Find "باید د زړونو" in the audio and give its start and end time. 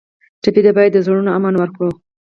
0.77-1.29